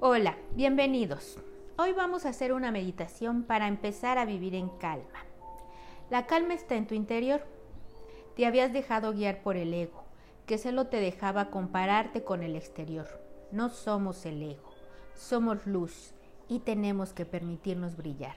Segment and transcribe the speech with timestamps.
[0.00, 1.38] Hola, bienvenidos.
[1.76, 5.24] Hoy vamos a hacer una meditación para empezar a vivir en calma.
[6.08, 7.44] La calma está en tu interior.
[8.36, 10.04] Te habías dejado guiar por el ego,
[10.46, 13.08] que solo te dejaba compararte con el exterior.
[13.50, 14.70] No somos el ego,
[15.16, 16.14] somos luz
[16.46, 18.36] y tenemos que permitirnos brillar.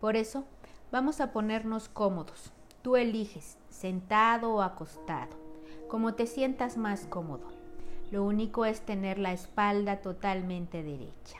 [0.00, 0.44] Por eso,
[0.90, 2.54] vamos a ponernos cómodos.
[2.80, 5.36] Tú eliges, sentado o acostado,
[5.88, 7.55] como te sientas más cómodo.
[8.10, 11.38] Lo único es tener la espalda totalmente derecha.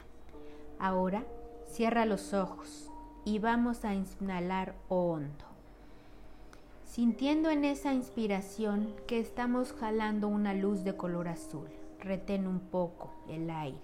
[0.79, 1.23] Ahora
[1.67, 2.91] cierra los ojos
[3.23, 5.45] y vamos a inhalar hondo.
[6.83, 11.67] Sintiendo en esa inspiración que estamos jalando una luz de color azul,
[11.99, 13.79] retén un poco el aire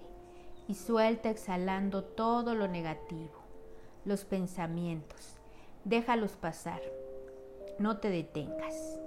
[0.68, 3.40] y suelta exhalando todo lo negativo,
[4.04, 5.36] los pensamientos.
[5.84, 6.80] Déjalos pasar,
[7.78, 9.03] no te detengas.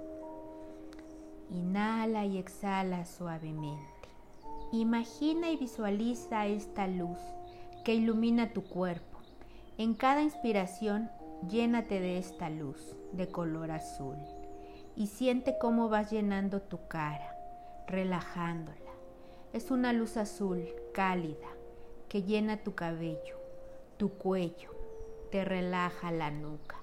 [1.50, 4.08] Inhala y exhala suavemente.
[4.72, 7.18] Imagina y visualiza esta luz
[7.84, 9.18] que ilumina tu cuerpo.
[9.78, 11.10] En cada inspiración,
[11.48, 14.16] llénate de esta luz de color azul
[14.94, 17.34] y siente cómo vas llenando tu cara,
[17.86, 18.76] relajándola.
[19.52, 21.48] Es una luz azul cálida
[22.08, 23.38] que llena tu cabello,
[23.96, 24.74] tu cuello,
[25.30, 26.76] te relaja la nuca.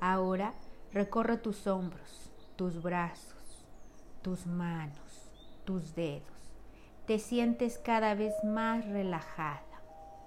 [0.00, 0.52] Ahora
[0.92, 3.43] recorre tus hombros, tus brazos,
[4.24, 5.30] tus manos,
[5.64, 6.24] tus dedos.
[7.06, 9.74] Te sientes cada vez más relajada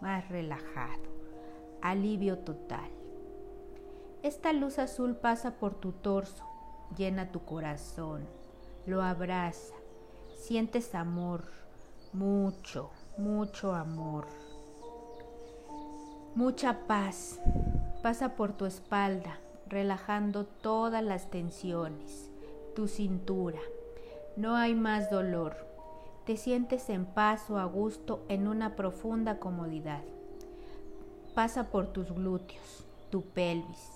[0.02, 1.04] más relajado,
[1.82, 2.90] alivio total.
[4.24, 6.44] Esta luz azul pasa por tu torso,
[6.96, 8.28] llena tu corazón,
[8.86, 9.76] lo abraza,
[10.36, 11.44] sientes amor,
[12.14, 14.28] mucho, mucho amor.
[16.36, 17.40] Mucha paz
[18.04, 22.32] pasa por tu espalda, relajando todas las tensiones,
[22.76, 23.60] tu cintura.
[24.38, 25.56] No hay más dolor,
[26.28, 30.04] te sientes en paz o a gusto en una profunda comodidad.
[31.34, 33.94] Pasa por tus glúteos, tu pelvis,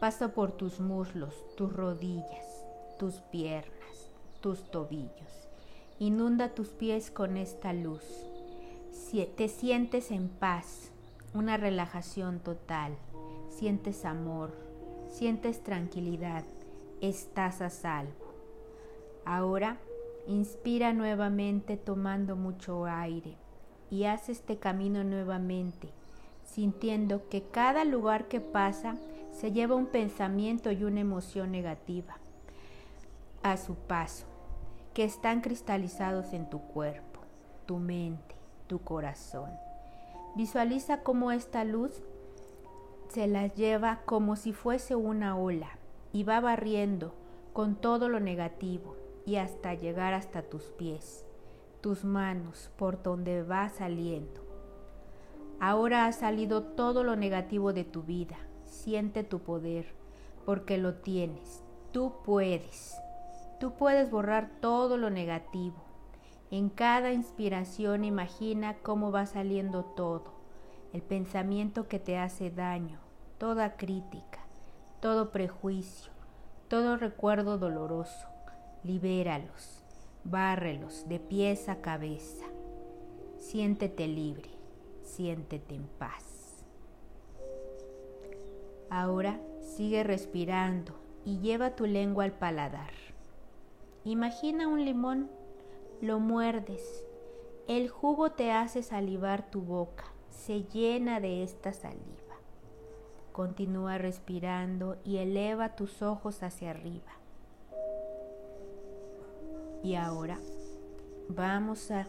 [0.00, 2.64] pasa por tus muslos, tus rodillas,
[2.98, 4.10] tus piernas,
[4.40, 5.48] tus tobillos.
[5.98, 8.02] Inunda tus pies con esta luz.
[9.36, 10.90] Te sientes en paz,
[11.34, 12.96] una relajación total.
[13.50, 14.56] Sientes amor,
[15.10, 16.44] sientes tranquilidad,
[17.02, 18.25] estás a salvo.
[19.26, 19.76] Ahora
[20.26, 23.36] Inspira nuevamente tomando mucho aire
[23.90, 25.90] y haz este camino nuevamente,
[26.42, 28.96] sintiendo que cada lugar que pasa
[29.30, 32.16] se lleva un pensamiento y una emoción negativa
[33.44, 34.26] a su paso,
[34.94, 37.20] que están cristalizados en tu cuerpo,
[37.66, 38.34] tu mente,
[38.66, 39.50] tu corazón.
[40.34, 42.02] Visualiza cómo esta luz
[43.10, 45.70] se la lleva como si fuese una ola
[46.12, 47.14] y va barriendo
[47.52, 51.26] con todo lo negativo y hasta llegar hasta tus pies,
[51.80, 54.40] tus manos, por donde va saliendo.
[55.58, 58.36] Ahora ha salido todo lo negativo de tu vida.
[58.64, 59.86] Siente tu poder,
[60.44, 61.64] porque lo tienes.
[61.92, 62.96] Tú puedes.
[63.58, 65.76] Tú puedes borrar todo lo negativo.
[66.52, 70.34] En cada inspiración imagina cómo va saliendo todo,
[70.92, 73.00] el pensamiento que te hace daño,
[73.38, 74.38] toda crítica,
[75.00, 76.12] todo prejuicio,
[76.68, 78.35] todo recuerdo doloroso
[78.86, 79.82] libéralos,
[80.24, 82.46] bárrelos de pies a cabeza.
[83.36, 84.50] Siéntete libre,
[85.02, 86.64] siéntete en paz.
[88.88, 92.92] Ahora sigue respirando y lleva tu lengua al paladar.
[94.04, 95.28] Imagina un limón,
[96.00, 97.04] lo muerdes,
[97.66, 102.36] el jugo te hace salivar tu boca, se llena de esta saliva.
[103.32, 107.12] Continúa respirando y eleva tus ojos hacia arriba.
[109.86, 110.40] Y ahora
[111.28, 112.08] vamos a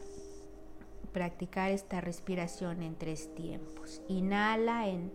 [1.13, 4.01] practicar esta respiración en tres tiempos.
[4.07, 5.11] Inhala en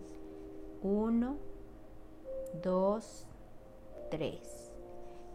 [0.81, 1.37] 1,
[2.63, 3.27] 2,
[4.11, 4.71] 3.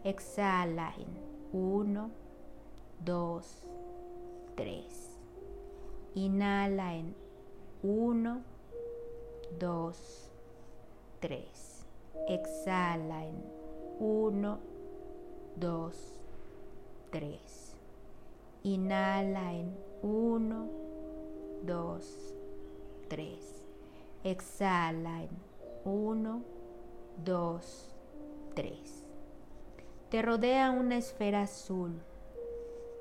[0.05, 1.07] Exhala en
[1.53, 2.09] 1,
[3.05, 3.63] 2,
[4.55, 5.19] 3.
[6.15, 7.13] Inhala en
[7.83, 8.41] 1,
[9.59, 10.31] 2,
[11.19, 11.85] 3.
[12.27, 13.35] Exhala en
[13.99, 14.59] 1,
[15.57, 16.18] 2, 3.
[17.11, 17.75] 3.
[18.63, 20.69] Inhala en 1,
[21.63, 22.35] 2,
[23.07, 23.65] 3.
[24.23, 25.29] Exhala en
[25.85, 26.43] 1,
[27.25, 27.95] 2,
[28.53, 29.05] 3.
[30.09, 32.01] Te rodea una esfera azul,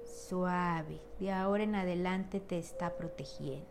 [0.04, 3.66] suave, de ahora en adelante te está protegiendo.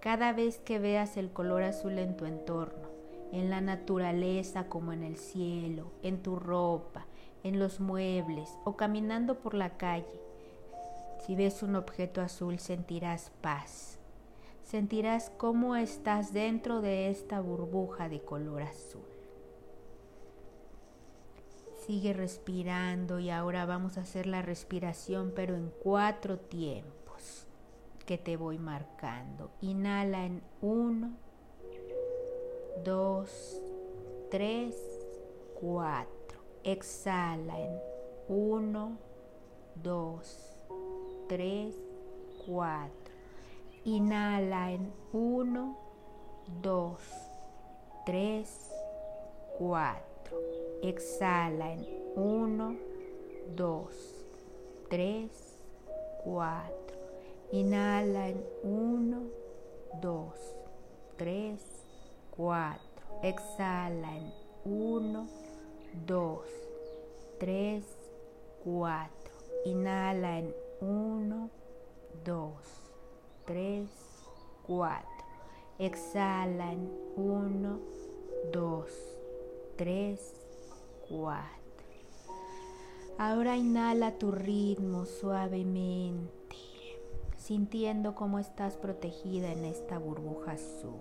[0.00, 2.88] Cada vez que veas el color azul en tu entorno,
[3.32, 7.06] en la naturaleza como en el cielo, en tu ropa,
[7.42, 10.20] en los muebles o caminando por la calle.
[11.26, 13.98] Si ves un objeto azul sentirás paz,
[14.64, 19.02] sentirás cómo estás dentro de esta burbuja de color azul.
[21.86, 27.46] Sigue respirando y ahora vamos a hacer la respiración pero en cuatro tiempos
[28.06, 29.50] que te voy marcando.
[29.60, 31.10] Inhala en uno,
[32.84, 33.60] dos,
[34.30, 34.76] tres,
[35.60, 36.21] cuatro.
[36.64, 37.80] Exhala en
[38.28, 38.98] uno,
[39.74, 40.38] dos,
[41.28, 41.74] tres,
[42.46, 43.14] cuatro.
[43.84, 45.76] Inhala en uno,
[46.62, 47.00] dos,
[48.06, 48.70] tres,
[49.58, 50.12] cuatro.
[50.82, 51.86] Exhala en
[52.16, 52.76] 1,
[53.56, 53.86] 2,
[54.90, 55.30] 3,
[56.24, 56.72] 4.
[57.52, 59.22] Inhala en 1,
[60.00, 60.34] 2,
[61.16, 61.60] 3,
[62.36, 62.82] 4.
[63.22, 64.32] Exhala en
[64.64, 65.28] 1,
[66.06, 66.40] 2,
[67.38, 67.84] 3,
[68.64, 69.10] 4.
[69.64, 71.50] Inhala en 1,
[72.24, 72.52] 2,
[73.44, 73.88] 3,
[74.66, 75.08] 4.
[75.78, 77.78] Exhala en 1,
[78.52, 78.86] 2,
[79.76, 80.34] 3,
[81.08, 81.62] 4.
[83.18, 86.56] Ahora inhala tu ritmo suavemente,
[87.36, 91.00] sintiendo cómo estás protegida en esta burbuja azul.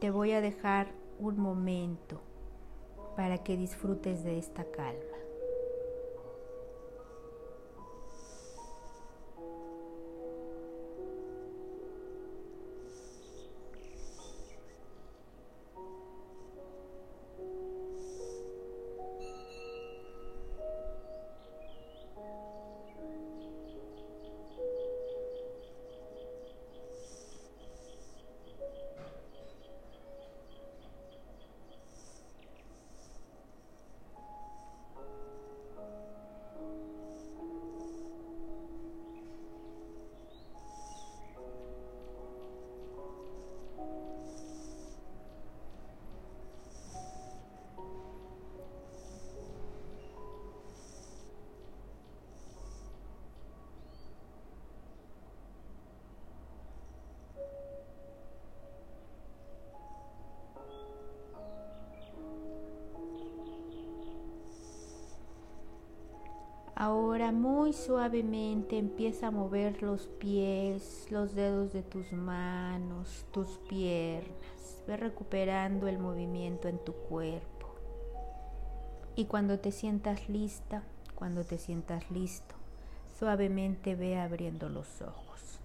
[0.00, 0.88] Te voy a dejar
[1.18, 2.20] un momento
[3.16, 5.18] para que disfrutes de esta calma.
[66.84, 74.82] Ahora muy suavemente empieza a mover los pies, los dedos de tus manos, tus piernas.
[74.86, 77.68] Ve recuperando el movimiento en tu cuerpo.
[79.16, 80.82] Y cuando te sientas lista,
[81.14, 82.54] cuando te sientas listo,
[83.18, 85.60] suavemente ve abriendo los ojos.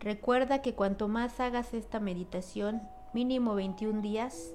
[0.00, 2.80] Recuerda que cuanto más hagas esta meditación,
[3.12, 4.54] mínimo 21 días,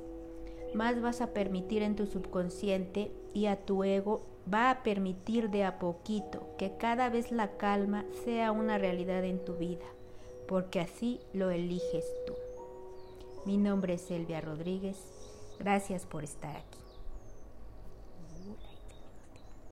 [0.74, 4.22] más vas a permitir en tu subconsciente y a tu ego
[4.52, 9.44] va a permitir de a poquito que cada vez la calma sea una realidad en
[9.44, 9.86] tu vida,
[10.48, 12.34] porque así lo eliges tú.
[13.46, 14.98] Mi nombre es Elvia Rodríguez.
[15.60, 16.89] Gracias por estar aquí.